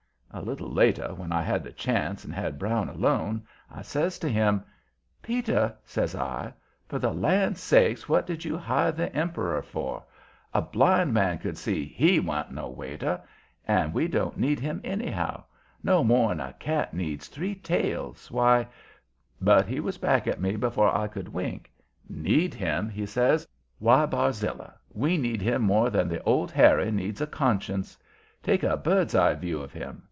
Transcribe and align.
A 0.33 0.41
little 0.41 0.71
later, 0.71 1.13
when 1.13 1.33
I 1.33 1.41
had 1.41 1.61
the 1.61 1.73
chance 1.73 2.23
and 2.23 2.33
had 2.33 2.57
Brown 2.57 2.87
alone, 2.87 3.45
I 3.69 3.81
says 3.81 4.17
to 4.19 4.29
him: 4.29 4.63
"Peter," 5.21 5.75
says 5.83 6.15
I, 6.15 6.53
"for 6.87 6.99
the 6.99 7.11
land 7.13 7.57
sakes 7.57 8.07
what 8.07 8.25
did 8.25 8.45
you 8.45 8.57
hire 8.57 8.93
the 8.93 9.13
emperor 9.13 9.61
for? 9.61 10.05
A 10.53 10.61
blind 10.61 11.13
man 11.13 11.37
could 11.37 11.57
see 11.57 11.83
HE 11.83 12.21
wa'n't 12.21 12.53
no 12.53 12.69
waiter. 12.69 13.21
And 13.67 13.93
we 13.93 14.07
don't 14.07 14.37
need 14.37 14.61
him 14.61 14.79
anyhow; 14.85 15.43
no 15.83 16.01
more'n 16.01 16.39
a 16.39 16.53
cat 16.53 16.93
needs 16.93 17.27
three 17.27 17.53
tails. 17.53 18.31
Why" 18.31 18.67
But 19.51 19.67
he 19.67 19.81
was 19.81 19.97
back 19.97 20.27
at 20.27 20.39
me 20.39 20.55
before 20.55 20.95
I 20.97 21.07
could 21.09 21.27
wink. 21.27 21.69
"Need 22.07 22.53
him?" 22.53 22.87
he 22.87 23.05
says. 23.05 23.45
"Why, 23.79 24.05
Barzilla, 24.05 24.75
we 24.93 25.17
need 25.17 25.41
him 25.41 25.61
more 25.63 25.89
than 25.89 26.07
the 26.07 26.23
old 26.23 26.51
Harry 26.53 26.89
needs 26.89 27.19
a 27.19 27.27
conscience. 27.27 27.97
Take 28.41 28.63
a 28.63 28.77
bird's 28.77 29.13
eye 29.13 29.33
view 29.33 29.59
of 29.59 29.73
him! 29.73 29.99